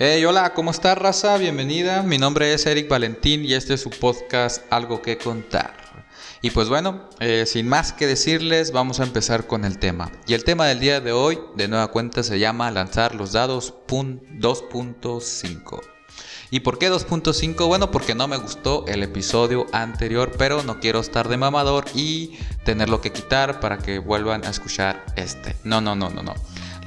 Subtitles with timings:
[0.00, 1.36] Hey, hola, ¿cómo está raza?
[1.38, 2.04] Bienvenida.
[2.04, 5.74] Mi nombre es Eric Valentín y este es su podcast Algo que contar.
[6.40, 10.12] Y pues bueno, eh, sin más que decirles, vamos a empezar con el tema.
[10.28, 13.74] Y el tema del día de hoy, de nueva cuenta, se llama lanzar los dados
[13.88, 15.80] 2.5.
[16.52, 17.66] ¿Y por qué 2.5?
[17.66, 22.38] Bueno, porque no me gustó el episodio anterior, pero no quiero estar de mamador y
[22.64, 25.56] tenerlo que quitar para que vuelvan a escuchar este.
[25.64, 26.34] No, no, no, no, no.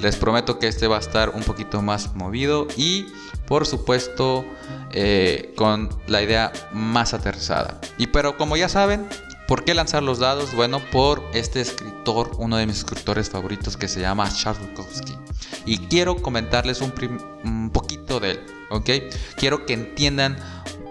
[0.01, 3.05] Les prometo que este va a estar un poquito más movido y
[3.45, 4.45] por supuesto
[4.91, 7.79] eh, con la idea más aterrizada.
[7.97, 9.07] Y pero como ya saben,
[9.47, 10.55] ¿por qué lanzar los dados?
[10.55, 15.15] Bueno, por este escritor, uno de mis escritores favoritos que se llama Charles Bukowski.
[15.65, 16.93] Y quiero comentarles un,
[17.43, 18.39] un poquito de él,
[18.71, 18.89] ¿ok?
[19.35, 20.37] Quiero que entiendan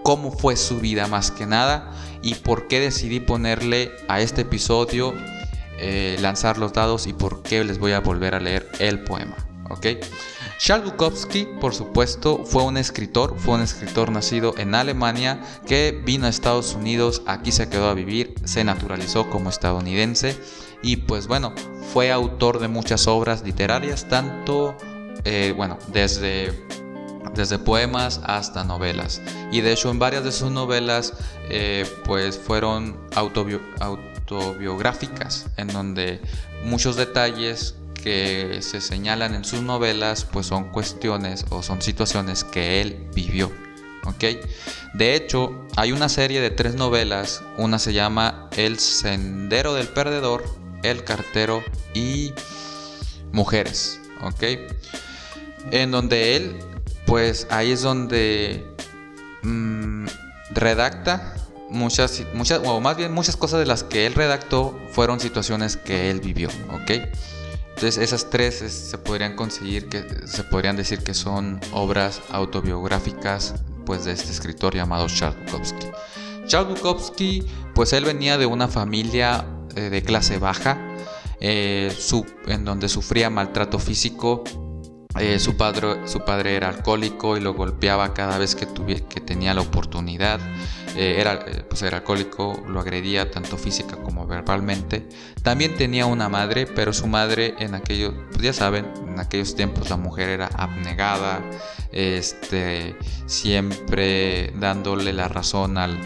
[0.04, 1.90] cómo fue su vida más que nada
[2.22, 5.14] y por qué decidí ponerle a este episodio
[5.82, 9.34] eh, lanzar los dados y por qué les voy a volver a leer el poema.
[9.70, 9.86] ¿ok?
[10.58, 16.26] Charles Bukowski, por supuesto, fue un escritor, fue un escritor nacido en Alemania que vino
[16.26, 20.36] a Estados Unidos, aquí se quedó a vivir, se naturalizó como estadounidense
[20.82, 21.54] y pues bueno,
[21.94, 24.76] fue autor de muchas obras literarias, tanto,
[25.24, 26.68] eh, bueno, desde
[27.34, 29.22] desde poemas hasta novelas.
[29.52, 31.12] Y de hecho en varias de sus novelas
[31.48, 36.20] eh, pues fueron autobiográficas autobiográficas, en donde
[36.64, 42.80] muchos detalles que se señalan en sus novelas pues son cuestiones o son situaciones que
[42.80, 43.50] él vivió.
[44.94, 50.44] De hecho, hay una serie de tres novelas, una se llama El Sendero del Perdedor,
[50.82, 51.62] El Cartero
[51.94, 52.32] y
[53.30, 54.00] Mujeres.
[55.70, 56.58] En donde él,
[57.06, 58.66] pues ahí es donde
[59.42, 60.06] mm,
[60.52, 61.34] redacta
[61.70, 66.10] muchas, muchas, o más bien muchas cosas de las que él redactó fueron situaciones que
[66.10, 66.90] él vivió, ¿ok?
[67.68, 73.54] Entonces esas tres se podrían conseguir que se podrían decir que son obras autobiográficas
[73.86, 75.86] pues de este escritor llamado Charles Bukowski.
[76.46, 79.46] Charles Bukowski pues él venía de una familia
[79.76, 80.78] eh, de clase baja
[81.40, 81.90] eh,
[82.48, 84.44] en donde sufría maltrato físico
[85.18, 88.68] eh, su, padre, su padre era alcohólico y lo golpeaba cada vez que,
[89.08, 90.38] que tenía la oportunidad.
[90.96, 95.06] Eh, era, eh, pues era alcohólico, lo agredía tanto física como verbalmente.
[95.42, 99.88] También tenía una madre, pero su madre en aquellos, pues ya saben, en aquellos tiempos
[99.90, 101.42] la mujer era abnegada,
[101.92, 102.96] este,
[103.26, 105.98] siempre dándole la razón al,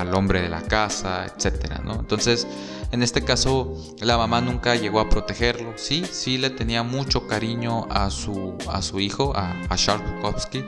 [0.00, 1.80] al hombre de la casa, etc.
[1.84, 1.94] ¿no?
[1.94, 2.46] Entonces,
[2.92, 5.72] en este caso, la mamá nunca llegó a protegerlo.
[5.76, 10.64] Sí, sí le tenía mucho cariño a su, a su hijo, a, a Bukowski,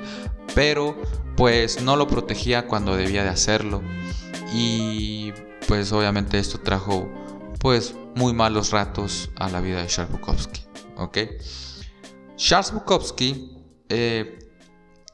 [0.54, 0.96] pero
[1.36, 3.82] pues no lo protegía cuando debía de hacerlo.
[4.52, 5.32] Y
[5.68, 7.08] pues obviamente esto trajo
[7.60, 10.62] pues muy malos ratos a la vida de Charles Bukowski.
[10.96, 11.18] ¿ok?
[12.36, 13.56] Charles Bukowski
[13.88, 14.38] eh,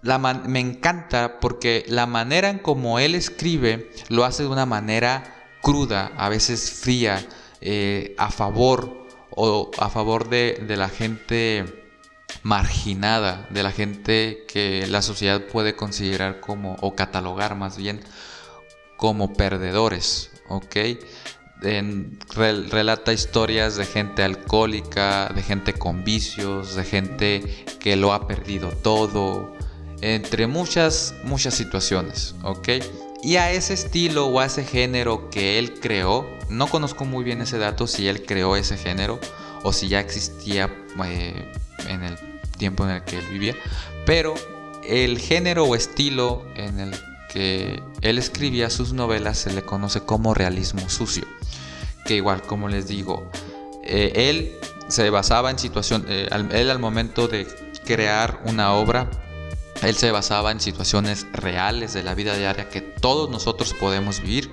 [0.02, 6.12] me encanta porque la manera en como él escribe lo hace de una manera cruda,
[6.16, 7.24] a veces fría,
[7.60, 11.64] eh, a favor o a favor de, la gente
[12.42, 18.00] marginada, de la gente que la sociedad puede considerar como, o catalogar más bien,
[18.96, 20.76] como perdedores, ¿ok?
[22.34, 28.70] relata historias de gente alcohólica, de gente con vicios, de gente que lo ha perdido
[28.70, 29.56] todo,
[30.02, 32.68] entre muchas, muchas situaciones, ¿ok?
[33.22, 37.40] Y a ese estilo o a ese género que él creó, no conozco muy bien
[37.40, 39.20] ese dato si él creó ese género
[39.62, 40.68] o si ya existía
[41.04, 41.52] eh,
[41.88, 42.18] en el
[42.58, 43.54] tiempo en el que él vivía,
[44.04, 44.34] pero
[44.86, 46.94] el género o estilo en el
[47.32, 51.24] que él escribía sus novelas se le conoce como realismo sucio,
[52.04, 53.30] que igual como les digo,
[53.84, 54.58] eh, él
[54.88, 57.46] se basaba en situación, eh, él al momento de
[57.84, 59.08] crear una obra
[59.82, 64.50] él se basaba en situaciones reales de la vida diaria que todos nosotros podemos vivir,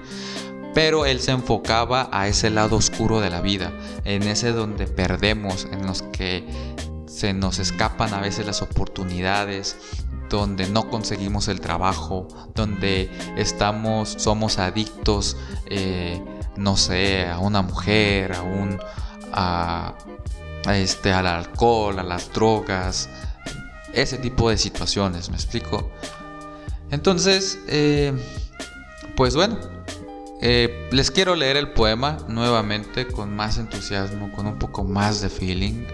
[0.74, 3.72] pero él se enfocaba a ese lado oscuro de la vida,
[4.06, 6.48] en ese donde perdemos, en los que
[7.08, 9.78] se nos escapan a veces las oportunidades,
[10.30, 15.36] donde no conseguimos el trabajo, donde estamos, somos adictos,
[15.66, 16.24] eh,
[16.56, 18.80] no sé, a una mujer, a un,
[19.34, 19.96] a,
[20.72, 23.10] este, al alcohol, a las drogas,
[23.94, 25.92] ese tipo de situaciones, ¿me explico?
[26.92, 28.14] Entonces, eh,
[29.16, 29.58] pues bueno,
[30.42, 35.30] eh, les quiero leer el poema nuevamente con más entusiasmo, con un poco más de
[35.30, 35.86] feeling.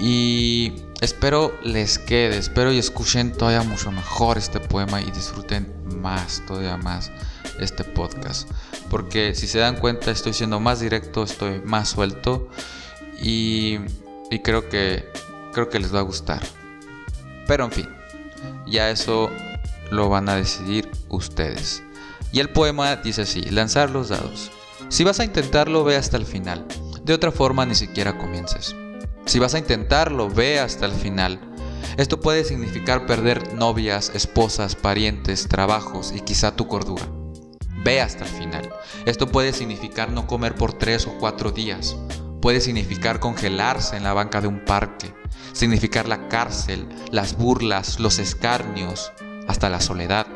[0.00, 6.42] Y espero les quede, espero y escuchen todavía mucho mejor este poema y disfruten más,
[6.46, 7.10] todavía más
[7.60, 8.50] este podcast.
[8.90, 12.48] Porque si se dan cuenta estoy siendo más directo, estoy más suelto
[13.22, 13.78] y,
[14.30, 15.08] y creo, que,
[15.52, 16.42] creo que les va a gustar.
[17.46, 17.88] Pero en fin,
[18.66, 19.30] Ya eso
[19.90, 21.82] lo van a decidir ustedes.
[22.32, 24.50] Y el poema dice así, lanzar los dados.
[24.88, 26.66] Si vas a intentarlo, ve hasta el final.
[27.04, 28.74] De otra forma, ni siquiera comiences.
[29.26, 31.40] Si vas a intentarlo, ve hasta el final.
[31.96, 37.06] Esto puede significar perder novias, esposas, parientes, trabajos y quizá tu cordura.
[37.84, 38.70] Ve hasta el final.
[39.06, 41.96] Esto puede significar no comer por tres o cuatro días.
[42.44, 45.14] Puede significar congelarse en la banca de un parque.
[45.54, 49.12] Significar la cárcel, las burlas, los escarnios,
[49.48, 50.26] hasta la soledad.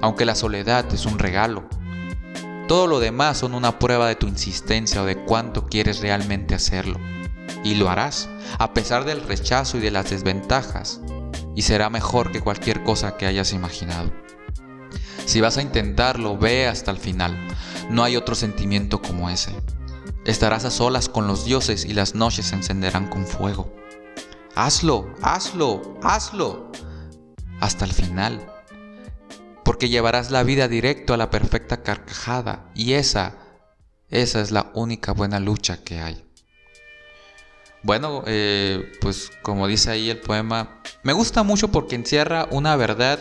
[0.00, 1.68] Aunque la soledad es un regalo.
[2.66, 6.98] Todo lo demás son una prueba de tu insistencia o de cuánto quieres realmente hacerlo.
[7.62, 8.28] Y lo harás,
[8.58, 11.00] a pesar del rechazo y de las desventajas.
[11.54, 14.10] Y será mejor que cualquier cosa que hayas imaginado.
[15.26, 17.38] Si vas a intentarlo, ve hasta el final.
[17.88, 19.54] No hay otro sentimiento como ese.
[20.24, 23.74] Estarás a solas con los dioses y las noches se encenderán con fuego.
[24.54, 26.72] Hazlo, hazlo, hazlo.
[27.60, 28.50] Hasta el final.
[29.64, 32.70] Porque llevarás la vida directo a la perfecta carcajada.
[32.74, 33.36] Y esa,
[34.08, 36.24] esa es la única buena lucha que hay.
[37.82, 43.18] Bueno, eh, pues como dice ahí el poema, me gusta mucho porque encierra una verdad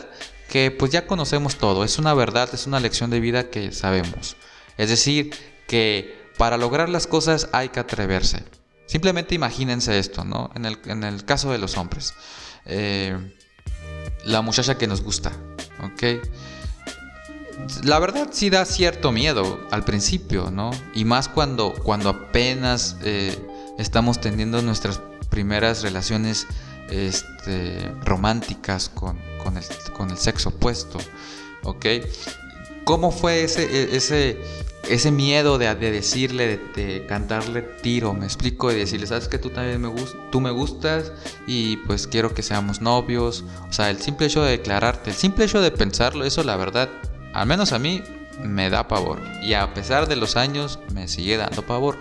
[0.48, 4.38] que pues ya conocemos todo, es una verdad, es una lección de vida que sabemos.
[4.78, 5.32] Es decir,
[5.68, 8.44] que para lograr las cosas hay que atreverse.
[8.86, 10.52] Simplemente imagínense esto, ¿no?
[10.56, 10.66] En
[11.04, 12.14] el, caso de los hombres.
[12.66, 13.18] Eh,
[14.26, 15.32] la muchacha que nos gusta,
[15.82, 16.22] ¿ok?
[17.84, 20.72] La verdad sí da cierto miedo al principio, ¿no?
[20.94, 23.38] Y más cuando, cuando apenas eh,
[23.78, 25.00] estamos teniendo nuestras
[25.30, 26.48] primeras relaciones
[26.90, 29.18] este, románticas con,
[29.58, 31.00] el, sexo opuesto,
[31.64, 31.86] ¿ok?
[32.84, 34.38] ¿Cómo fue ese, e, ese,
[34.94, 39.82] ese miedo de, decirle, de, cantarle tiro, me explico, de decirle, sabes que tú también
[39.82, 39.92] me,
[40.32, 41.12] tú me gustas
[41.48, 45.46] y pues quiero que seamos novios, o sea, el simple hecho de declararte, el simple
[45.46, 46.90] hecho de pensarlo, eso la verdad,
[47.34, 48.04] al menos a mí
[48.44, 51.98] me da pavor y a pesar de los años me sigue dando pavor,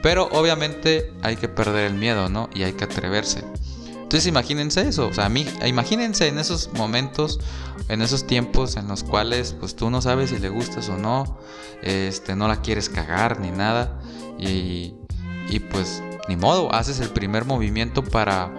[0.00, 2.48] pero obviamente hay que perder el miedo, ¿no?
[2.54, 3.42] Y hay que atreverse.
[3.88, 7.40] Entonces imagínense eso, o sea, mí, imagínense en esos momentos,
[7.88, 11.38] en esos tiempos en los cuales pues tú no sabes si le gustas o no,
[11.82, 14.00] este, no la quieres cagar ni nada
[14.38, 14.94] y,
[15.48, 18.52] y pues ni modo, haces el primer movimiento para,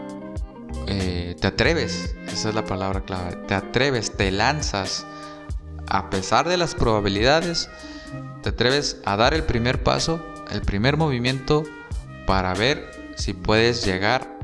[0.88, 5.06] eh, te atreves, esa es la palabra clave, te atreves, te lanzas,
[5.90, 7.70] a pesar de las probabilidades,
[8.42, 11.64] te atreves a dar el primer paso, el primer movimiento
[12.26, 14.37] para ver si puedes llegar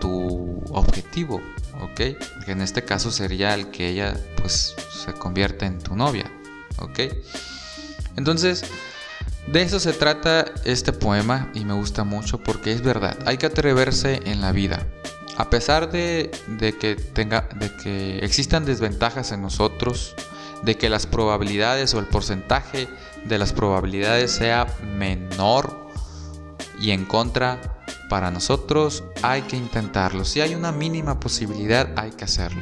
[0.00, 1.40] tu objetivo,
[1.80, 1.96] ¿ok?
[2.44, 4.74] Que en este caso sería el que ella pues
[5.04, 6.30] se convierta en tu novia,
[6.78, 7.00] ¿ok?
[8.16, 8.64] Entonces,
[9.46, 13.46] de eso se trata este poema y me gusta mucho porque es verdad, hay que
[13.46, 14.86] atreverse en la vida.
[15.36, 20.14] A pesar de, de, que, tenga, de que existan desventajas en nosotros,
[20.62, 22.88] de que las probabilidades o el porcentaje
[23.24, 24.66] de las probabilidades sea
[24.98, 25.88] menor
[26.78, 27.79] y en contra
[28.10, 30.26] para nosotros hay que intentarlo.
[30.26, 32.60] Si hay una mínima posibilidad, hay que hacerlo.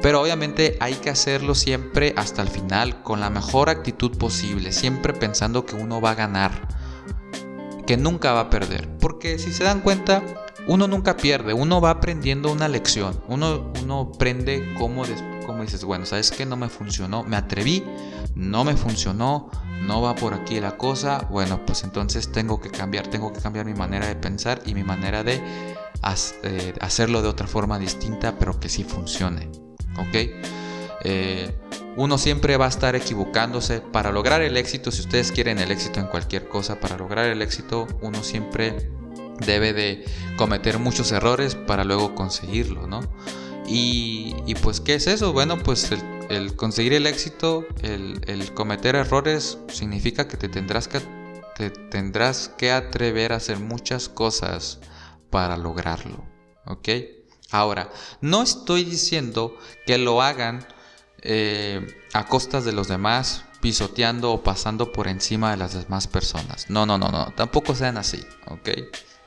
[0.00, 5.12] Pero obviamente hay que hacerlo siempre hasta el final, con la mejor actitud posible, siempre
[5.12, 6.50] pensando que uno va a ganar,
[7.86, 8.88] que nunca va a perder.
[8.98, 10.22] Porque si se dan cuenta,
[10.66, 15.04] uno nunca pierde, uno va aprendiendo una lección, uno, uno aprende cómo,
[15.46, 17.84] cómo dices, bueno, ¿sabes que No me funcionó, me atreví,
[18.34, 19.50] no me funcionó,
[19.82, 23.66] no va por aquí la cosa, bueno, pues entonces tengo que cambiar, tengo que cambiar
[23.66, 25.40] mi manera de pensar y mi manera de
[26.42, 29.50] eh, hacerlo de otra forma distinta, pero que sí funcione,
[29.98, 30.16] ¿ok?
[31.04, 31.58] Eh,
[31.96, 36.00] uno siempre va a estar equivocándose para lograr el éxito, si ustedes quieren el éxito
[36.00, 38.90] en cualquier cosa, para lograr el éxito uno siempre
[39.38, 40.04] debe de
[40.36, 43.00] cometer muchos errores para luego conseguirlo, ¿no?
[43.66, 45.32] Y, pues, ¿qué es eso?
[45.32, 46.00] Bueno, pues el
[46.32, 51.00] el conseguir el éxito, el, cometer errores, significa que te tendrás que,
[51.56, 54.80] te tendrás que atrever a hacer muchas cosas
[55.30, 56.24] para lograrlo.
[56.64, 56.88] ¿Ok?
[57.50, 60.66] Ahora, no estoy diciendo que lo hagan
[61.20, 66.70] eh, a costas de los demás, pisoteando o pasando por encima de las demás personas.
[66.70, 67.32] No, no, no, no.
[67.36, 68.24] Tampoco sean así.
[68.46, 68.70] ¿Ok?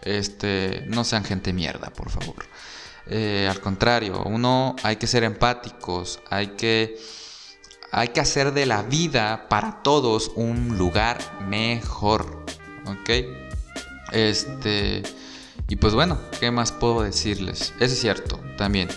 [0.06, 2.46] Este, no sean gente mierda, por favor.
[3.08, 6.98] Eh, al contrario, uno hay que ser empáticos, hay que,
[7.92, 12.46] hay que hacer de la vida para todos un lugar mejor.
[12.86, 13.10] ¿Ok?
[14.12, 15.04] Este.
[15.68, 17.74] Y pues bueno, ¿qué más puedo decirles?
[17.80, 18.88] Es cierto, también.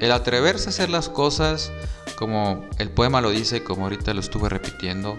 [0.00, 1.70] El atreverse a hacer las cosas,
[2.16, 5.18] como el poema lo dice, como ahorita lo estuve repitiendo,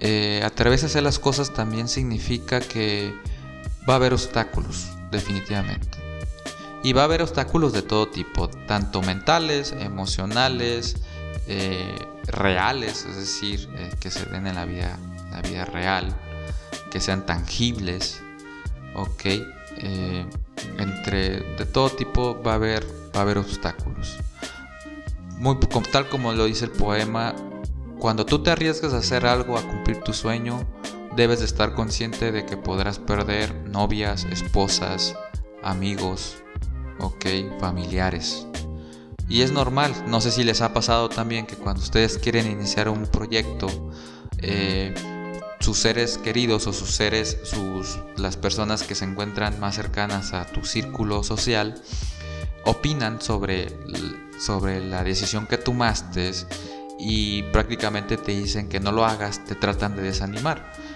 [0.00, 3.12] eh, atreverse a hacer las cosas también significa que
[3.88, 5.98] va a haber obstáculos, definitivamente.
[6.82, 10.96] Y va a haber obstáculos de todo tipo, tanto mentales, emocionales,
[11.46, 14.98] eh, reales, es decir, eh, que se den en la vida,
[15.30, 16.14] la vida real,
[16.90, 18.22] que sean tangibles,
[18.94, 19.24] ok.
[19.80, 20.26] Eh,
[20.78, 24.16] entre de todo tipo va a haber, va a haber obstáculos.
[25.38, 25.56] Muy,
[25.92, 27.34] tal como lo dice el poema,
[27.98, 30.66] cuando tú te arriesgas a hacer algo, a cumplir tu sueño,
[31.18, 35.16] debes de estar consciente de que podrás perder novias, esposas,
[35.64, 36.36] amigos,
[37.00, 37.26] ok,
[37.58, 38.46] familiares.
[39.28, 42.88] Y es normal, no sé si les ha pasado también que cuando ustedes quieren iniciar
[42.88, 43.66] un proyecto,
[44.38, 44.94] eh,
[45.58, 50.46] sus seres queridos o sus seres, sus, las personas que se encuentran más cercanas a
[50.46, 51.82] tu círculo social,
[52.64, 53.76] opinan sobre,
[54.38, 56.30] sobre la decisión que tomaste
[57.00, 60.87] y prácticamente te dicen que no lo hagas, te tratan de desanimar.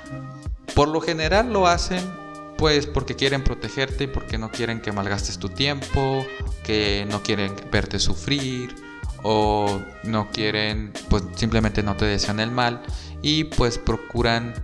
[0.75, 2.23] Por lo general lo hacen
[2.57, 6.25] pues porque quieren protegerte y porque no quieren que malgastes tu tiempo,
[6.63, 8.73] que no quieren verte sufrir
[9.25, 12.83] o no quieren, pues simplemente no te desean el mal
[13.21, 14.55] y pues procuran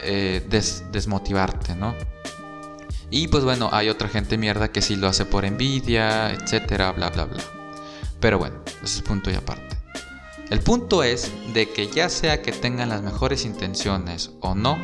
[0.00, 0.46] eh,
[0.92, 1.96] desmotivarte, ¿no?
[3.10, 7.10] Y pues bueno, hay otra gente mierda que sí lo hace por envidia, etcétera, bla,
[7.10, 7.42] bla, bla.
[8.20, 9.76] Pero bueno, eso es punto y aparte.
[10.50, 14.78] El punto es de que ya sea que tengan las mejores intenciones o no,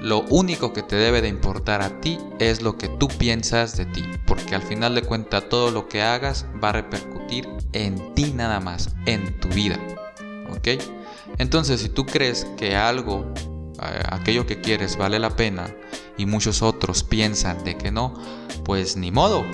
[0.00, 3.86] lo único que te debe de importar a ti es lo que tú piensas de
[3.86, 8.32] ti, porque al final de cuentas todo lo que hagas va a repercutir en ti
[8.32, 9.78] nada más, en tu vida.
[10.50, 10.82] ¿Ok?
[11.38, 13.32] Entonces, si tú crees que algo,
[13.82, 15.74] eh, aquello que quieres vale la pena
[16.16, 18.14] y muchos otros piensan de que no,
[18.64, 19.44] pues ni modo,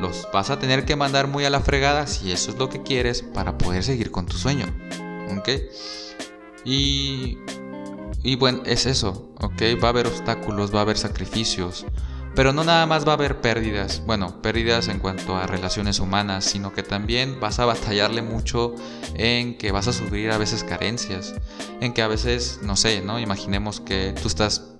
[0.00, 2.82] los vas a tener que mandar muy a la fregada si eso es lo que
[2.82, 4.66] quieres para poder seguir con tu sueño.
[5.36, 5.48] ¿Ok?
[6.64, 7.38] Y
[8.26, 9.62] y bueno, es eso, ¿ok?
[9.80, 11.86] Va a haber obstáculos, va a haber sacrificios,
[12.34, 16.44] pero no nada más va a haber pérdidas, bueno, pérdidas en cuanto a relaciones humanas,
[16.44, 18.74] sino que también vas a batallarle mucho
[19.14, 21.34] en que vas a sufrir a veces carencias,
[21.80, 23.20] en que a veces, no sé, ¿no?
[23.20, 24.72] Imaginemos que tú estás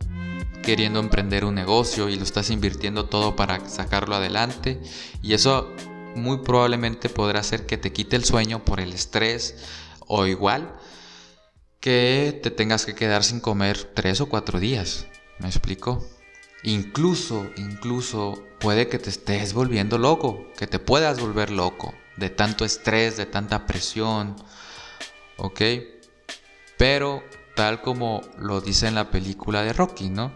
[0.64, 4.82] queriendo emprender un negocio y lo estás invirtiendo todo para sacarlo adelante
[5.22, 5.72] y eso
[6.16, 9.54] muy probablemente podrá hacer que te quite el sueño por el estrés
[10.08, 10.74] o igual
[11.80, 15.06] que te tengas que quedar sin comer tres o cuatro días.
[15.38, 16.06] ¿Me explico?
[16.62, 22.64] Incluso, incluso puede que te estés volviendo loco, que te puedas volver loco de tanto
[22.64, 24.36] estrés, de tanta presión,
[25.36, 25.60] ¿ok?
[26.76, 27.22] Pero
[27.54, 30.32] tal como lo dice en la película de Rocky, ¿no?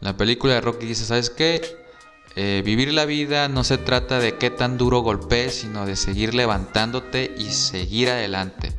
[0.00, 1.60] La película de Rocky dice, ¿sabes qué?
[2.36, 6.34] Eh, vivir la vida no se trata de qué tan duro golpees, sino de seguir
[6.34, 8.77] levantándote y seguir adelante.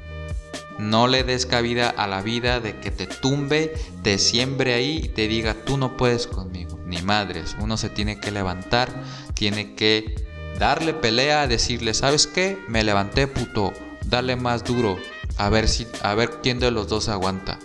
[0.80, 5.10] No le des cabida a la vida de que te tumbe, te siembre ahí y
[5.10, 6.80] te diga tú no puedes conmigo.
[6.86, 8.90] Ni madres, uno se tiene que levantar,
[9.34, 10.16] tiene que
[10.58, 12.58] darle pelea, decirle, ¿sabes qué?
[12.70, 13.74] Me levanté puto,
[14.06, 14.98] dale más duro,
[15.38, 17.60] a ver si a ver quién de los dos aguanta.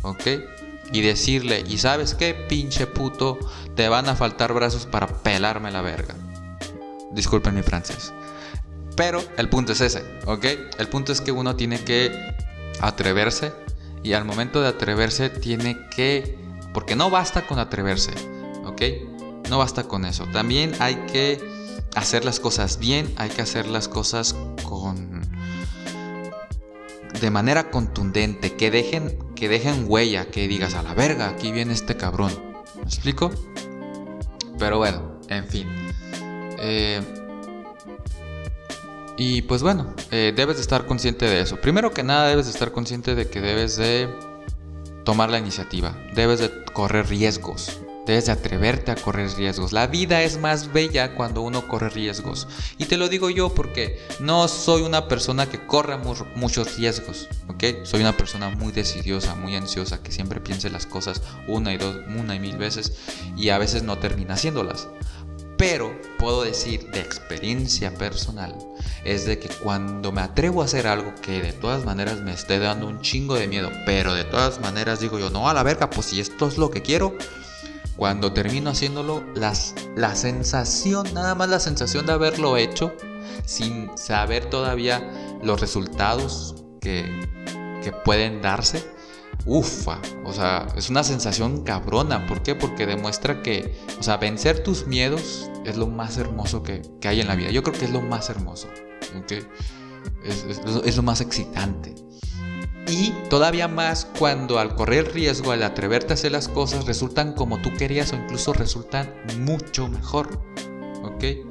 [0.00, 0.26] ¿Ok?
[0.90, 2.32] Y decirle, ¿y sabes qué?
[2.32, 3.38] Pinche puto,
[3.76, 6.14] te van a faltar brazos para pelarme la verga.
[7.12, 8.12] Disculpen mi francés.
[8.98, 10.44] Pero el punto es ese, ¿ok?
[10.76, 12.10] El punto es que uno tiene que
[12.80, 13.52] atreverse
[14.02, 16.36] y al momento de atreverse tiene que,
[16.74, 18.10] porque no basta con atreverse,
[18.64, 18.82] ¿ok?
[19.48, 20.26] No basta con eso.
[20.32, 21.40] También hay que
[21.94, 25.22] hacer las cosas bien, hay que hacer las cosas con
[27.20, 31.72] de manera contundente, que dejen que dejen huella, que digas a la verga, aquí viene
[31.72, 32.32] este cabrón.
[32.74, 33.30] ¿Me explico?
[34.58, 35.68] Pero bueno, en fin.
[36.58, 37.00] Eh,
[39.18, 41.60] y pues bueno, eh, debes de estar consciente de eso.
[41.60, 44.08] Primero que nada debes de estar consciente de que debes de
[45.04, 49.72] tomar la iniciativa, debes de correr riesgos, debes de atreverte a correr riesgos.
[49.72, 52.46] La vida es más bella cuando uno corre riesgos.
[52.78, 56.00] Y te lo digo yo porque no soy una persona que corra
[56.36, 57.84] muchos riesgos, ¿ok?
[57.84, 61.96] Soy una persona muy decidiosa, muy ansiosa, que siempre piense las cosas una y dos,
[62.16, 62.92] una y mil veces
[63.36, 64.88] y a veces no termina haciéndolas.
[65.58, 68.56] Pero puedo decir de experiencia personal
[69.04, 72.60] es de que cuando me atrevo a hacer algo que de todas maneras me esté
[72.60, 75.90] dando un chingo de miedo, pero de todas maneras digo yo, no a la verga,
[75.90, 77.16] pues si esto es lo que quiero,
[77.96, 82.94] cuando termino haciéndolo, las, la sensación, nada más la sensación de haberlo hecho,
[83.44, 85.10] sin saber todavía
[85.42, 87.04] los resultados que,
[87.82, 88.84] que pueden darse,
[89.48, 92.26] ufa, o sea, es una sensación cabrona.
[92.26, 92.54] ¿Por qué?
[92.54, 97.28] Porque demuestra que, o sea, vencer tus miedos es lo más hermoso que, hay en
[97.28, 97.50] la vida.
[97.50, 98.68] Yo creo que es lo más hermoso,
[99.18, 99.32] ¿ok?
[100.24, 101.94] Es, lo más excitante.
[102.86, 107.60] Y todavía más cuando al correr riesgo, al atreverte a hacer las cosas, resultan como
[107.60, 110.42] tú querías o incluso resultan mucho mejor,
[111.02, 111.47] ¿ok?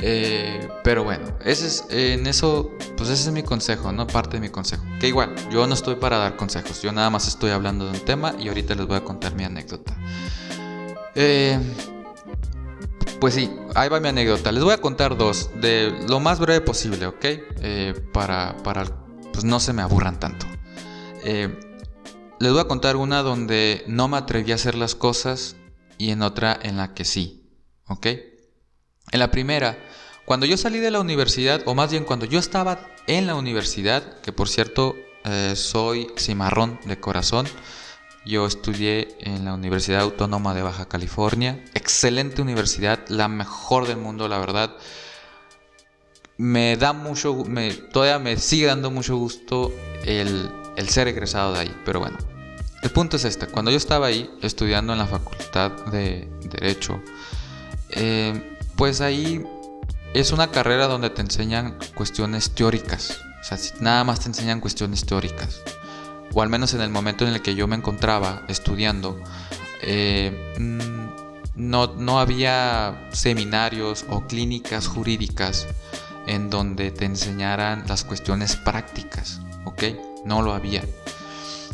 [0.00, 4.06] Eh, pero bueno, ese es, en eso, pues ese es mi consejo, ¿no?
[4.06, 4.84] Parte de mi consejo.
[5.00, 8.04] Que igual, yo no estoy para dar consejos, yo nada más estoy hablando de un
[8.04, 9.96] tema y ahorita les voy a contar mi anécdota.
[11.14, 11.58] Eh,
[13.20, 14.52] pues sí, ahí va mi anécdota.
[14.52, 17.24] Les voy a contar dos, de lo más breve posible, ¿ok?
[17.24, 18.84] Eh, para, para,
[19.32, 20.46] pues no se me aburran tanto.
[21.24, 25.56] les voy a contar una donde no me atreví a hacer las cosas
[25.98, 27.50] y en otra en la que sí,
[27.88, 28.06] ¿ok?
[29.10, 29.78] En la primera,
[30.24, 34.20] cuando yo salí de la universidad, o más bien cuando yo estaba en la universidad,
[34.20, 37.46] que por cierto eh, soy cimarrón de corazón,
[38.26, 44.28] yo estudié en la Universidad Autónoma de Baja California, excelente universidad, la mejor del mundo,
[44.28, 44.76] la verdad.
[46.36, 49.72] Me da mucho, me, todavía me sigue dando mucho gusto
[50.04, 50.50] el,
[50.88, 52.18] ser egresado de ahí, pero bueno.
[52.82, 57.02] El punto es este, cuando yo estaba ahí estudiando en la Facultad de Derecho,
[57.88, 59.44] eh, pues ahí
[60.14, 63.18] es una carrera donde te enseñan cuestiones teóricas.
[63.40, 65.60] O sea, nada más te enseñan cuestiones teóricas.
[66.32, 69.20] O al menos en el momento en el que yo me encontraba estudiando,
[69.82, 71.08] eh, mm,
[71.56, 75.66] no, no había seminarios o clínicas jurídicas
[76.28, 79.82] en donde te enseñaran las cuestiones prácticas, ¿ok?
[80.24, 80.84] No lo había.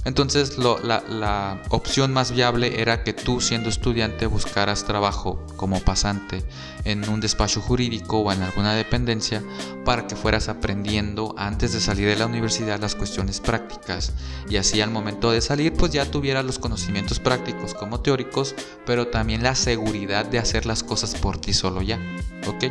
[0.05, 6.45] Entonces la, opción más viable era que tú siendo estudiante buscaras trabajo como pasante
[6.85, 9.43] en un despacho jurídico o en alguna dependencia
[9.85, 14.13] para que fueras aprendiendo antes de salir de la universidad las cuestiones prácticas
[14.49, 19.09] y así al momento de salir pues ya tuvieras los conocimientos prácticos como teóricos pero
[19.09, 21.99] también la seguridad de hacer las cosas por ti solo ya,
[22.47, 22.65] ¿ok?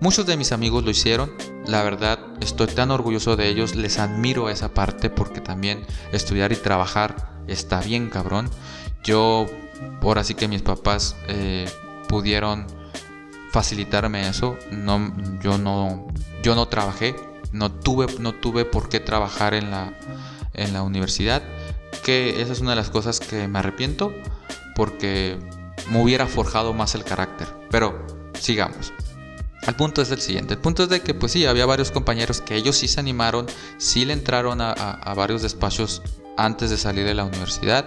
[0.00, 1.32] Muchos de mis amigos lo hicieron,
[1.66, 6.56] la verdad estoy tan orgulloso de ellos, les admiro esa parte porque también estudiar y
[6.56, 8.50] trabajar está bien cabrón.
[9.02, 9.46] Yo,
[10.00, 11.68] por así que mis papás eh,
[12.08, 12.66] pudieron
[13.50, 16.06] facilitarme eso, no, yo no,
[16.42, 17.14] yo no trabajé,
[17.52, 19.92] no tuve, no tuve por qué trabajar en la,
[20.54, 21.42] en la universidad,
[22.02, 24.12] que esa es una de las cosas que me arrepiento
[24.74, 25.38] porque
[25.90, 27.46] me hubiera forjado más el carácter.
[27.70, 28.06] Pero
[28.38, 28.92] sigamos.
[29.66, 32.42] El punto es el siguiente, el punto es de que pues sí, había varios compañeros
[32.42, 33.46] que ellos sí se animaron,
[33.78, 34.74] sí le entraron a,
[35.16, 36.02] varios despachos
[36.36, 37.86] antes de salir de la universidad.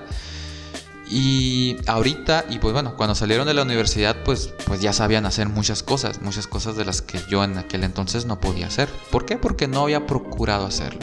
[1.10, 5.48] Y ahorita, y pues bueno, cuando salieron de la universidad, pues, pues ya sabían hacer
[5.48, 8.90] muchas cosas, muchas cosas de las que yo en aquel entonces no podía hacer.
[9.10, 9.38] ¿Por qué?
[9.38, 11.00] Porque no había procurado hacerlo.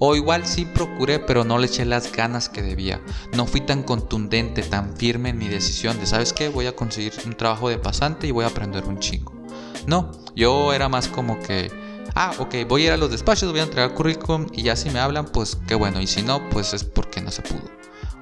[0.00, 3.00] O igual sí procuré, pero no le eché las ganas que debía.
[3.36, 6.48] No fui tan contundente, tan firme en mi decisión de, ¿sabes qué?
[6.48, 9.43] Voy a conseguir un trabajo de pasante y voy a aprender un chingo.
[9.86, 11.70] No, yo era más como que,
[12.14, 14.90] ah, ok, voy a ir a los despachos, voy a entregar currículum y ya si
[14.90, 16.00] me hablan, pues qué bueno.
[16.00, 17.62] Y si no, pues es porque no se pudo.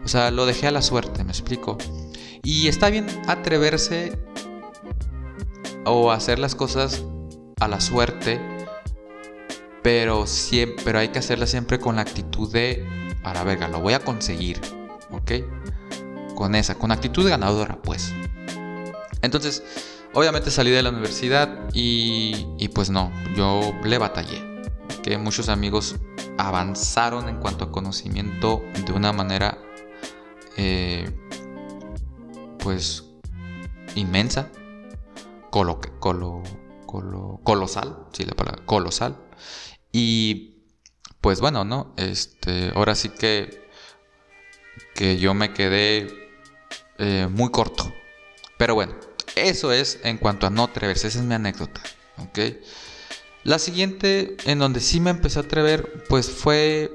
[0.05, 1.79] O sea, lo dejé a la suerte, me explico.
[2.43, 4.19] Y está bien atreverse
[5.85, 7.03] o hacer las cosas
[7.61, 8.41] a la suerte,
[9.83, 12.87] pero, siempre, pero hay que hacerlas siempre con la actitud de,
[13.23, 14.61] a la verga, lo voy a conseguir,
[15.11, 15.33] ¿ok?
[16.35, 18.13] Con esa, con actitud ganadora, pues.
[19.23, 19.63] Entonces,
[20.15, 24.43] Obviamente salí de la universidad y, pues no, yo le batallé.
[25.03, 25.97] Que muchos amigos
[26.37, 29.59] avanzaron en cuanto a conocimiento de una manera
[30.57, 31.11] eh,
[32.59, 33.05] pues
[33.95, 34.51] inmensa,
[35.51, 36.43] colo, colo,
[37.43, 39.17] colosal, sí la palabra, colosal.
[39.93, 40.67] Y
[41.23, 41.95] pues bueno, ¿no?
[41.97, 43.67] Este, ahora sí que,
[44.95, 46.07] que yo me quedé
[46.99, 47.93] eh, muy corto.
[48.59, 48.95] Pero bueno,
[49.37, 51.81] eso es en cuanto a no atreverse, esa es mi anécdota.
[53.45, 56.93] La siguiente, en donde sí me empecé a atrever, pues fue.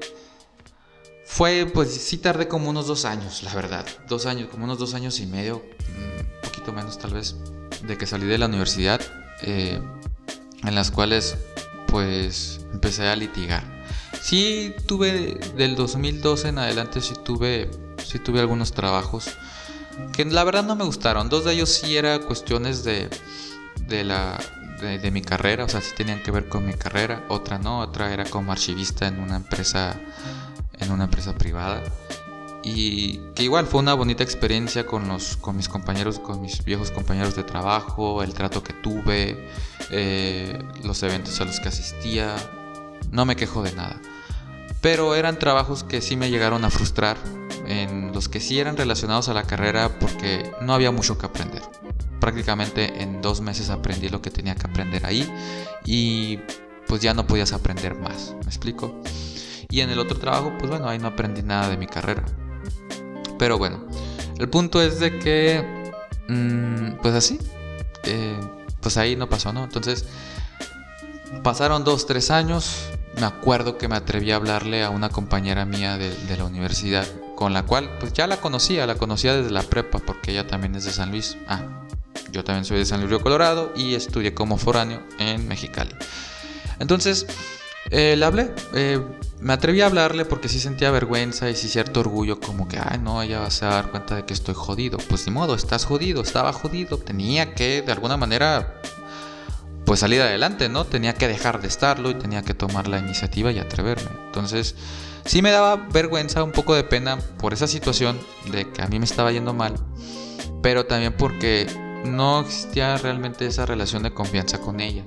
[1.26, 3.86] Fue, pues sí tardé como unos dos años, la verdad.
[4.08, 7.36] Dos años, como unos dos años y medio, un mm, poquito menos tal vez,
[7.82, 9.02] de que salí de la universidad,
[9.42, 9.78] eh,
[10.64, 11.36] en las cuales,
[11.88, 13.62] pues, empecé a litigar.
[14.22, 17.70] Sí tuve, del 2012 en adelante, sí tuve,
[18.02, 19.28] sí tuve algunos trabajos
[20.12, 21.28] que la verdad no me gustaron.
[21.28, 23.08] Dos de ellos sí eran cuestiones de,
[23.86, 24.38] de, la,
[24.80, 27.24] de, mi carrera, o sea, sí tenían que ver con mi carrera.
[27.28, 29.96] Otra no, otra era como archivista en una empresa,
[30.78, 31.82] en una empresa privada.
[32.64, 36.90] Y que igual fue una bonita experiencia con, los, con mis compañeros, con mis viejos
[36.90, 39.48] compañeros de trabajo, el trato que tuve,
[39.90, 42.34] eh, los eventos a los que asistía.
[43.10, 44.00] No me quejo de nada.
[44.80, 47.16] Pero eran trabajos que sí me llegaron a frustrar
[47.68, 51.62] en los que sí eran relacionados a la carrera porque no había mucho que aprender.
[52.18, 55.30] Prácticamente en dos meses aprendí lo que tenía que aprender ahí
[55.84, 56.40] y
[56.86, 59.00] pues ya no podías aprender más, ¿me explico?
[59.70, 62.24] Y en el otro trabajo, pues bueno, ahí no aprendí nada de mi carrera.
[63.38, 63.86] Pero bueno,
[64.38, 65.92] el punto es de que,
[66.28, 67.38] mm, pues así,
[68.04, 68.40] eh,
[68.80, 69.64] pues ahí no pasó, ¿no?
[69.64, 70.06] Entonces,
[71.42, 72.88] pasaron dos, tres años.
[73.20, 77.06] Me acuerdo que me atreví a hablarle a una compañera mía de, de la universidad,
[77.38, 80.74] con la cual, pues ya la conocía, la conocía desde la prepa, porque ella también
[80.74, 81.36] es de San Luis.
[81.46, 81.62] Ah,
[82.32, 85.94] yo también soy de San Luis Río Colorado y estudié como foráneo en Mexicali.
[86.80, 87.28] Entonces,
[87.90, 89.00] eh, le hablé, eh,
[89.38, 92.98] me atreví a hablarle porque sí sentía vergüenza y sí cierto orgullo, como que, ay,
[92.98, 94.98] no, ella va a dar cuenta de que estoy jodido.
[95.08, 98.80] Pues ni modo, estás jodido, estaba jodido, tenía que de alguna manera,
[99.84, 100.86] pues salir adelante, ¿no?
[100.86, 104.10] Tenía que dejar de estarlo y tenía que tomar la iniciativa y atreverme.
[104.26, 104.74] Entonces,
[105.28, 108.18] sí me daba vergüenza, un poco de pena por esa situación
[108.50, 109.74] de que a mí me estaba yendo mal,
[110.62, 111.66] pero también porque
[112.06, 115.04] no existía realmente esa relación de confianza con ella.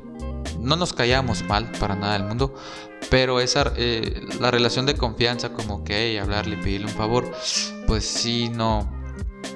[0.59, 2.53] No nos callamos mal para nada del mundo,
[3.09, 7.31] pero esa eh, la relación de confianza, como que hablarle y pedirle un favor,
[7.87, 8.87] pues sí, no,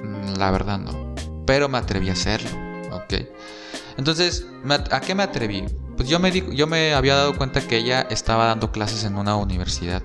[0.02, 1.14] mm, la verdad no.
[1.46, 2.50] Pero me atreví a hacerlo,
[2.92, 3.14] ¿ok?
[3.98, 4.48] Entonces,
[4.90, 5.64] ¿a qué me atreví?
[5.96, 9.36] Pues yo me, yo me había dado cuenta que ella estaba dando clases en una
[9.36, 10.02] universidad.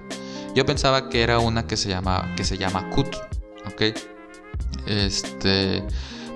[0.55, 3.15] Yo pensaba que era una que se llama, que se llama CUT,
[3.65, 3.81] ¿ok?
[4.87, 5.83] Este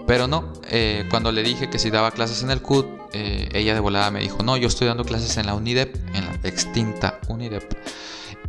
[0.08, 3.74] pero no, eh, cuando le dije que si daba clases en el CUT, eh, ella
[3.74, 7.20] de volada me dijo, no, yo estoy dando clases en la UNIDEP, en la extinta
[7.28, 7.64] UNIDEP.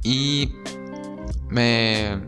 [0.02, 0.52] Y
[1.48, 2.20] me,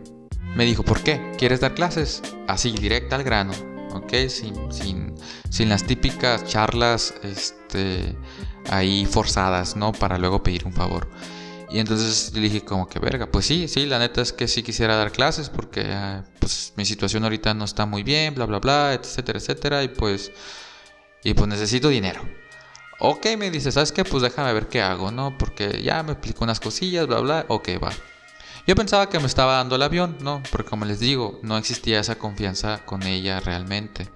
[0.55, 1.33] me dijo, ¿por qué?
[1.37, 2.23] ¿Quieres dar clases?
[2.47, 3.53] Así, directa al grano,
[3.93, 4.27] ¿ok?
[4.29, 5.13] Sin, sin,
[5.49, 8.15] sin las típicas charlas este,
[8.71, 9.91] ahí forzadas, ¿no?
[9.91, 11.07] Para luego pedir un favor.
[11.71, 14.63] Y entonces le dije como que verga, pues sí, sí, la neta es que sí
[14.63, 18.59] quisiera dar clases porque ah, pues mi situación ahorita no está muy bien, bla, bla,
[18.59, 20.31] bla, etcétera, etcétera, y pues,
[21.23, 22.21] y pues necesito dinero.
[22.99, 24.03] Ok, me dice, ¿sabes qué?
[24.03, 25.37] Pues déjame ver qué hago, ¿no?
[25.37, 27.91] Porque ya me explicó unas cosillas, bla, bla, ok, va.
[28.67, 30.43] Yo pensaba que me estaba dando el avión, ¿no?
[30.51, 34.09] Porque como les digo, no existía esa confianza con ella realmente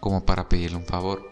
[0.00, 1.29] como para pedirle un favor.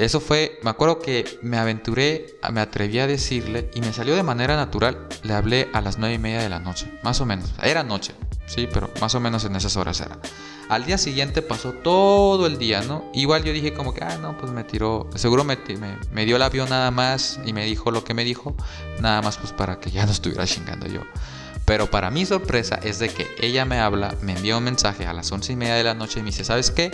[0.00, 4.22] Eso fue, me acuerdo que me aventuré, me atreví a decirle y me salió de
[4.22, 5.06] manera natural.
[5.22, 7.52] Le hablé a las nueve y media de la noche, más o menos.
[7.62, 8.14] Era noche,
[8.46, 10.18] sí, pero más o menos en esas horas era.
[10.70, 13.10] Al día siguiente pasó todo el día, ¿no?
[13.12, 15.58] Igual yo dije como que, ah, no, pues me tiró, seguro me,
[16.24, 18.56] dio el avión nada más y me dijo lo que me dijo,
[19.00, 21.02] nada más pues para que ya no estuviera chingando yo.
[21.66, 25.12] Pero para mi sorpresa es de que ella me habla, me envía un mensaje a
[25.12, 26.90] las once y media de la noche y me dice, ¿sabes qué?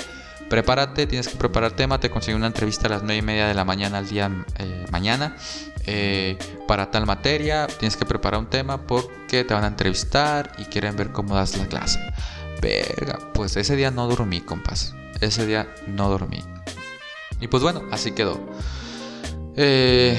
[0.48, 3.54] Prepárate, tienes que preparar tema, te consigo una entrevista a las 9 y media de
[3.54, 5.37] la mañana al día eh, mañana
[5.87, 10.64] eh, para tal materia, tienes que preparar un tema porque te van a entrevistar y
[10.64, 12.00] quieren ver cómo das la clase.
[12.61, 14.94] Verga, pues ese día no dormí, compas.
[15.20, 16.42] Ese día no dormí.
[17.40, 18.40] Y pues bueno, así quedó.
[19.56, 20.18] Eh,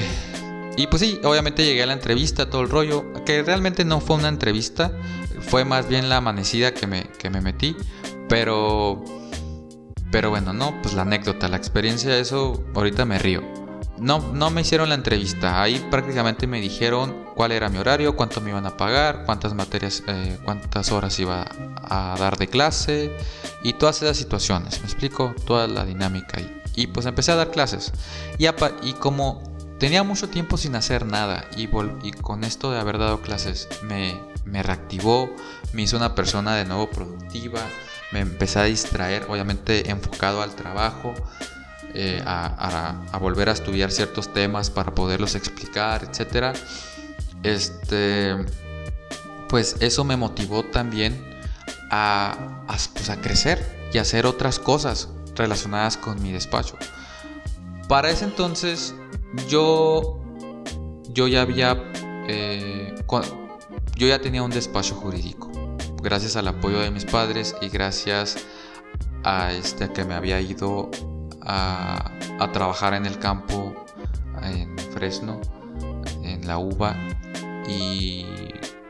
[0.78, 4.16] y pues sí, obviamente llegué a la entrevista, todo el rollo, que realmente no fue
[4.16, 4.92] una entrevista,
[5.40, 7.76] fue más bien la amanecida que me, que me metí,
[8.28, 9.04] pero
[10.10, 13.42] pero bueno, no, pues la anécdota, la experiencia, eso ahorita me río.
[13.98, 18.40] No, no me hicieron la entrevista, ahí prácticamente me dijeron cuál era mi horario, cuánto
[18.40, 21.44] me iban a pagar, cuántas materias, eh, cuántas horas iba
[21.82, 23.16] a dar de clase
[23.64, 26.40] y todas esas situaciones, me explico, toda la dinámica.
[26.40, 27.92] Y, y pues empecé a dar clases.
[28.38, 28.46] Y,
[28.82, 29.42] y como
[29.78, 31.68] tenía mucho tiempo sin hacer nada y,
[32.02, 35.34] y con esto de haber dado clases me, me reactivó,
[35.72, 37.60] me hizo una persona de nuevo productiva
[38.12, 41.14] me empecé a distraer, obviamente enfocado al trabajo,
[41.94, 46.56] eh, a, volver a estudiar ciertos temas para poderlos explicar, etc.
[47.42, 48.36] Este,
[49.48, 51.40] pues eso me motivó también
[51.90, 56.76] a, pues a crecer y hacer otras cosas relacionadas con mi despacho.
[57.88, 58.94] Para ese entonces
[59.48, 60.20] yo,
[61.10, 61.90] yo ya había,
[62.28, 62.94] eh,
[63.96, 65.47] yo ya tenía un despacho jurídico
[66.02, 68.36] gracias al apoyo de mis padres y gracias
[69.24, 70.90] a este que me había ido
[71.42, 72.10] a,
[72.52, 73.74] trabajar en el campo
[74.42, 75.40] en Fresno,
[76.22, 76.96] en la uva
[77.68, 78.24] y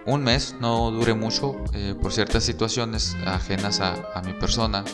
[0.06, 4.84] un mes, no duré mucho eh, por ciertas situaciones ajenas a, mi persona,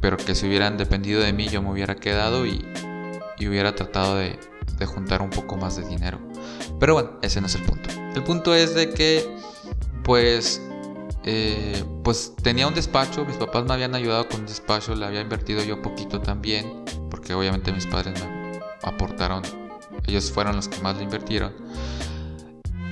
[0.00, 2.64] pero que si hubieran dependido de mí yo me hubiera quedado y,
[3.40, 4.38] hubiera tratado de,
[4.78, 6.20] de juntar un poco más de dinero.
[6.78, 7.90] Pero bueno, ese no es el punto.
[8.14, 9.36] El punto es de que
[10.04, 10.60] pues
[11.24, 15.20] eh, pues tenía un despacho, mis papás me habían ayudado con un despacho, le había
[15.20, 19.42] invertido yo poquito también, porque obviamente mis padres me aportaron,
[20.06, 21.54] ellos fueron los que más le invirtieron.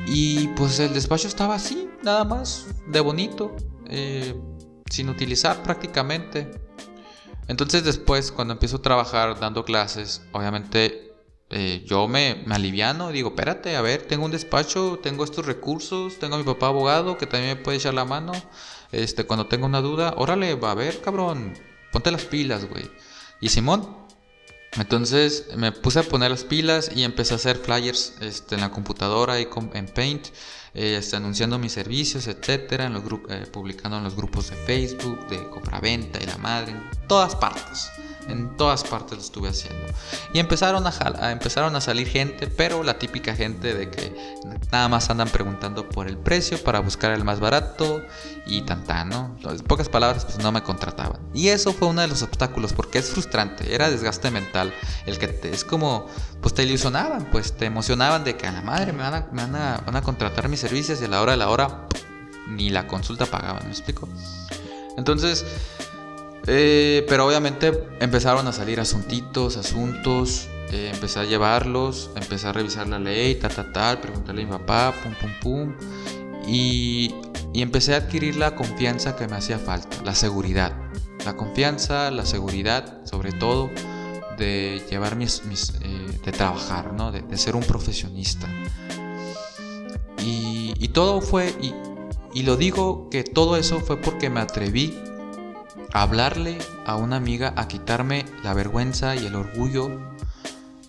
[0.06, 3.54] Y pues el despacho estaba así, nada más, de bonito,
[3.86, 4.34] eh,
[4.90, 6.50] sin utilizar prácticamente.
[7.48, 11.09] Entonces después, cuando empiezo a trabajar dando clases, obviamente
[11.50, 16.18] eh, yo me, me aliviano, digo, espérate, a ver, tengo un despacho, tengo estos recursos,
[16.20, 18.32] tengo a mi papá abogado que también me puede echar la mano.
[18.92, 21.54] Este, cuando tengo una duda, órale, va a ver, cabrón,
[21.92, 22.90] ponte las pilas, güey.
[23.40, 23.98] Y Simón,
[24.76, 28.70] Entonces me puse a poner las pilas y empecé a hacer flyers este, en la
[28.70, 30.28] computadora y en Paint,
[30.74, 35.28] eh, este, anunciando mis servicios, etcétera, en los eh, publicando en los grupos de Facebook,
[35.28, 37.90] de compraventa y la madre, en todas partes.
[38.60, 39.86] Todas partes lo estuve haciendo.
[40.34, 44.14] Y empezaron a, empezaron a salir gente, pero la típica gente de que
[44.70, 48.02] nada más andan preguntando por el precio para buscar el más barato
[48.44, 49.34] y tan tan, ¿no?
[49.48, 51.22] En pocas palabras, pues no me contrataban.
[51.32, 54.74] Y eso fue uno de los obstáculos porque es frustrante, era desgaste mental.
[55.06, 56.04] El que te, es como,
[56.42, 59.56] pues te ilusionaban, pues te emocionaban de que a la madre me van a, van
[59.56, 61.86] a, van a contratar mis servicios y a la hora de la hora
[62.46, 64.06] ni la consulta pagaban, ¿me explico?
[64.98, 65.46] Entonces,
[66.46, 70.48] eh, pero obviamente empezaron a salir asuntitos, asuntos.
[70.72, 74.52] Eh, empecé a llevarlos, empecé a revisar la ley, ta, ta, tal, preguntarle a mi
[74.52, 75.74] papá, pum, pum, pum.
[76.46, 77.12] Y,
[77.52, 80.72] y empecé a adquirir la confianza que me hacía falta, la seguridad.
[81.24, 83.68] La confianza, la seguridad, sobre todo,
[84.38, 87.12] de llevar mis, mis eh, de trabajar, ¿no?
[87.12, 88.48] De, de, ser un profesionista.
[90.24, 91.74] Y, y todo fue, y,
[92.32, 94.96] y lo digo que todo eso fue porque me atreví
[95.92, 99.90] hablarle a una amiga a quitarme la vergüenza y el orgullo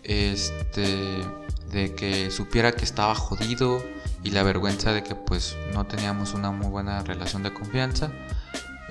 [0.03, 1.23] este
[1.71, 3.81] de que supiera que estaba jodido
[4.23, 8.11] y la vergüenza de que pues no teníamos una muy buena relación de confianza.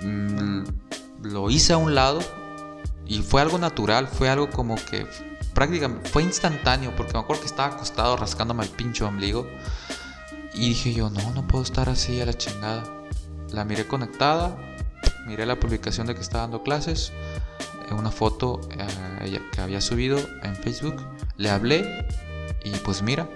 [0.03, 0.65] Mm,
[1.23, 2.21] lo hice a un lado
[3.07, 5.07] y fue algo natural fue algo como que
[5.53, 9.47] prácticamente fue instantáneo porque me acuerdo que estaba acostado rascándome el pincho ombligo
[10.55, 12.85] y dije yo no no puedo estar así a la chingada
[13.51, 14.57] la miré conectada
[15.27, 17.13] miré la publicación de que estaba dando clases,
[17.91, 20.97] eh, una foto eh, que había subido en Facebook,
[21.37, 22.07] le hablé
[22.65, 23.29] y pues mira,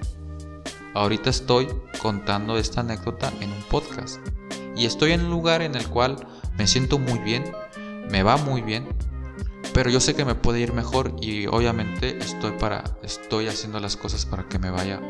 [0.95, 1.69] ahorita estoy
[2.01, 4.19] contando esta anécdota en un podcast
[4.77, 6.17] y estoy en un lugar en el cual
[6.57, 7.45] me siento muy bien,
[8.11, 8.89] me va muy bien,
[9.73, 13.97] pero yo sé que me puede ir mejor y obviamente estoy para estoy haciendo las
[13.97, 15.01] cosas para que me vaya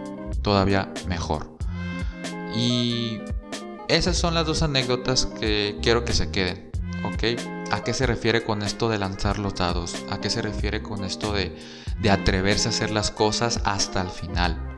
[0.43, 1.55] todavía mejor.
[2.57, 3.21] Y
[3.89, 6.71] esas son las dos anécdotas que quiero que se queden,
[7.05, 7.41] ¿ok?
[7.71, 9.97] ¿A qué se refiere con esto de lanzar los dados?
[10.11, 11.57] ¿A qué se refiere con esto de,
[12.01, 14.75] de atreverse a hacer las cosas hasta el final?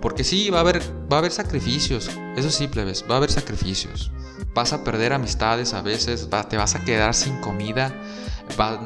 [0.00, 3.30] Porque sí, va a haber, va a haber sacrificios, eso sí, plebes, va a haber
[3.30, 4.12] sacrificios.
[4.54, 7.94] Vas a perder amistades a veces, te vas a quedar sin comida,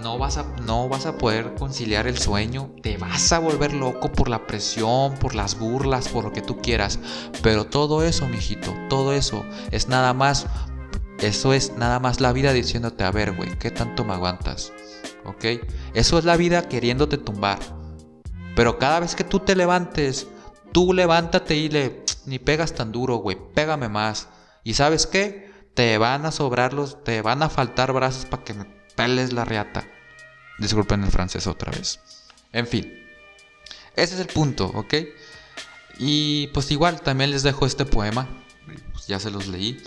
[0.02, 4.10] no, vas a, no vas a poder conciliar el sueño, te vas a volver loco
[4.12, 6.98] por la presión, por las burlas, por lo que tú quieras.
[7.42, 10.46] Pero todo eso, mijito, todo eso es nada más,
[11.18, 14.72] eso es nada más la vida diciéndote, a ver, güey, ¿qué tanto me aguantas?
[15.24, 15.44] ¿Ok?
[15.94, 17.58] Eso es la vida queriéndote tumbar.
[18.54, 20.26] Pero cada vez que tú te levantes,
[20.72, 24.28] tú levántate y le, ni pegas tan duro, güey, pégame más.
[24.64, 25.50] ¿Y sabes qué?
[25.74, 28.54] Te van a sobrar los, te van a faltar brazos para que
[28.96, 29.84] me es la reata.
[30.58, 32.00] Disculpen el francés otra vez.
[32.52, 32.92] En fin,
[33.96, 34.94] ese es el punto, ¿ok?
[35.98, 38.28] Y pues igual también les dejo este poema,
[38.92, 39.82] pues ya se los leí.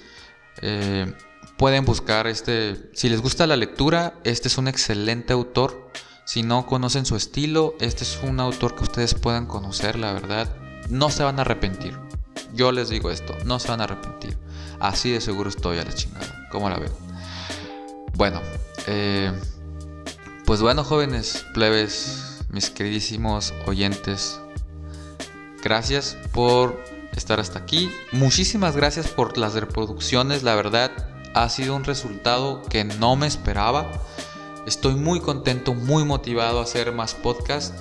[0.62, 1.14] Eh,
[1.58, 5.92] pueden buscar este, si les gusta la lectura, este es un excelente autor.
[6.26, 10.56] Si no conocen su estilo, este es un autor que ustedes puedan conocer, la verdad.
[10.90, 11.98] No se van a arrepentir.
[12.54, 14.38] Yo les digo esto, no se van a arrepentir.
[14.80, 16.48] Así de seguro estoy a la chingada.
[16.52, 16.92] ¿Cómo la ven?
[18.14, 18.42] Bueno,
[18.88, 19.32] eh,
[20.46, 24.40] pues bueno, jóvenes plebes, mis queridísimos oyentes,
[25.64, 26.84] gracias por
[27.16, 27.92] estar hasta aquí.
[28.12, 30.92] Muchísimas gracias por las reproducciones, la verdad
[31.36, 33.92] ha sido un resultado que no me esperaba.
[34.66, 37.74] Estoy muy contento, muy motivado a hacer más podcasts.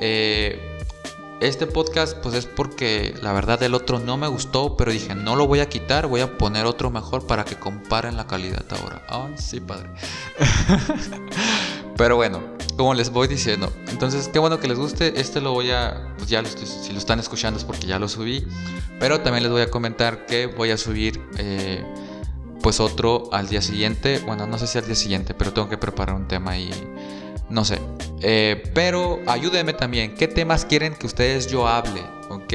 [0.00, 0.67] Eh,
[1.40, 5.36] este podcast pues es porque la verdad el otro no me gustó, pero dije no
[5.36, 9.02] lo voy a quitar, voy a poner otro mejor para que comparen la calidad ahora.
[9.08, 9.90] Ay, sí, padre.
[11.96, 12.42] pero bueno,
[12.76, 15.20] como les voy diciendo, entonces qué bueno que les guste.
[15.20, 18.46] Este lo voy a, pues ya si lo están escuchando es porque ya lo subí,
[18.98, 21.84] pero también les voy a comentar que voy a subir eh,
[22.62, 24.18] pues otro al día siguiente.
[24.26, 26.70] Bueno, no sé si al día siguiente, pero tengo que preparar un tema y
[27.50, 27.80] no sé.
[28.20, 30.14] Eh, pero ayúdenme también.
[30.14, 32.02] ¿Qué temas quieren que ustedes yo hable?
[32.28, 32.48] ¿Ok?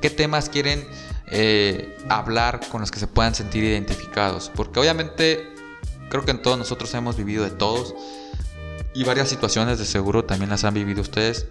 [0.00, 0.86] ¿Qué temas quieren
[1.30, 4.50] eh, hablar con los que se puedan sentir identificados?
[4.54, 5.48] Porque obviamente
[6.08, 7.94] creo que en todos nosotros hemos vivido de todos.
[8.92, 11.46] Y varias situaciones de seguro también las han vivido ustedes.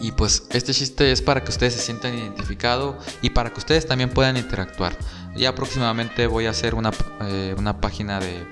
[0.00, 3.86] Y pues este chiste es para que ustedes se sientan identificados y para que ustedes
[3.86, 4.96] también puedan interactuar.
[5.36, 8.46] Ya próximamente voy a hacer una, eh, una página de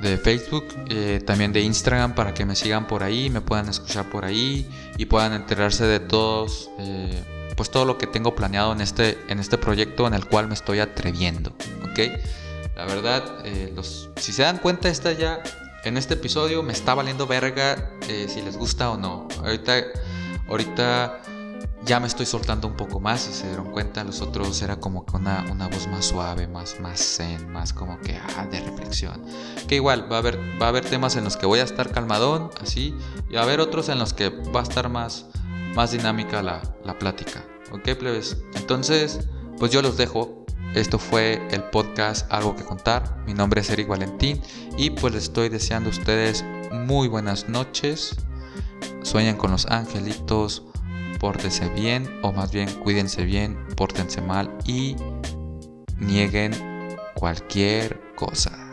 [0.00, 4.08] de Facebook, eh, también de Instagram para que me sigan por ahí, me puedan escuchar
[4.10, 7.22] por ahí y puedan enterarse de todos, eh,
[7.56, 10.54] pues todo lo que tengo planeado en este, en este proyecto en el cual me
[10.54, 11.50] estoy atreviendo,
[11.90, 11.98] ¿ok?
[12.76, 15.42] La verdad, eh, los, si se dan cuenta, esta ya
[15.84, 19.26] en este episodio me está valiendo verga eh, si les gusta o no.
[19.38, 19.82] Ahorita,
[20.48, 21.20] ahorita
[21.84, 25.06] ya me estoy soltando un poco más, si se dieron cuenta, los otros era como
[25.06, 29.24] que una, una voz más suave, más, más zen, más como que ah, de reflexión.
[29.66, 31.90] Que igual va a, haber, va a haber temas en los que voy a estar
[31.90, 32.94] calmadón, así,
[33.30, 35.26] y va a haber otros en los que va a estar más,
[35.74, 37.44] más dinámica la, la plática.
[37.72, 38.36] ¿Ok, plebes?
[38.54, 39.20] Entonces,
[39.58, 40.44] pues yo los dejo.
[40.74, 43.22] Esto fue el podcast Algo que contar.
[43.26, 44.42] Mi nombre es Eric Valentín
[44.76, 48.14] y pues les estoy deseando a ustedes muy buenas noches.
[49.02, 50.67] Sueñan con los angelitos
[51.18, 54.96] pórtense bien, o más bien cuídense bien, pórtense mal y
[55.98, 56.52] nieguen
[57.14, 58.67] cualquier cosa.